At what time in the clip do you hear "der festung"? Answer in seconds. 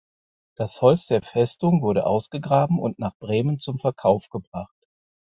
1.05-1.83